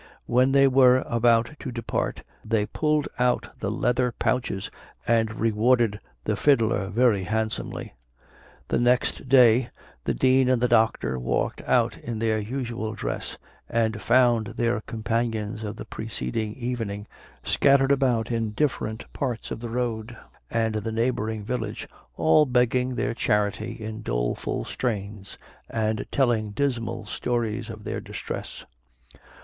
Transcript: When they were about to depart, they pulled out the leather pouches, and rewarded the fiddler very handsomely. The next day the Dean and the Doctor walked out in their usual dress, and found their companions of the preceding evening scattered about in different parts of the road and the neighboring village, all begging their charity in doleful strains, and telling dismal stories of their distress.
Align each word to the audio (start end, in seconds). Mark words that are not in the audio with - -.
When 0.25 0.51
they 0.51 0.67
were 0.67 1.03
about 1.05 1.51
to 1.59 1.71
depart, 1.71 2.23
they 2.43 2.65
pulled 2.65 3.07
out 3.19 3.47
the 3.59 3.69
leather 3.69 4.11
pouches, 4.11 4.71
and 5.05 5.35
rewarded 5.39 5.99
the 6.23 6.35
fiddler 6.35 6.87
very 6.89 7.23
handsomely. 7.25 7.93
The 8.69 8.79
next 8.79 9.29
day 9.29 9.69
the 10.05 10.15
Dean 10.15 10.49
and 10.49 10.59
the 10.59 10.67
Doctor 10.67 11.19
walked 11.19 11.61
out 11.67 11.97
in 11.99 12.17
their 12.17 12.39
usual 12.39 12.95
dress, 12.95 13.37
and 13.69 14.01
found 14.01 14.47
their 14.47 14.81
companions 14.81 15.61
of 15.63 15.75
the 15.75 15.85
preceding 15.85 16.55
evening 16.55 17.05
scattered 17.43 17.91
about 17.91 18.31
in 18.31 18.53
different 18.53 19.05
parts 19.13 19.51
of 19.51 19.59
the 19.59 19.69
road 19.69 20.17
and 20.49 20.73
the 20.73 20.91
neighboring 20.91 21.43
village, 21.43 21.87
all 22.17 22.47
begging 22.47 22.95
their 22.95 23.13
charity 23.13 23.73
in 23.73 24.01
doleful 24.01 24.65
strains, 24.65 25.37
and 25.69 26.07
telling 26.11 26.49
dismal 26.53 27.05
stories 27.05 27.69
of 27.69 27.83
their 27.83 28.01
distress. 28.01 28.65